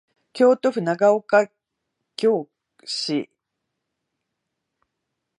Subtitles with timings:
[0.33, 1.47] 京都府長岡
[2.15, 2.49] 京
[2.83, 3.29] 市